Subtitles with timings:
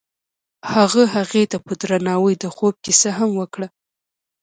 [0.73, 3.67] هغه هغې ته په درناوي د خوب کیسه هم وکړه.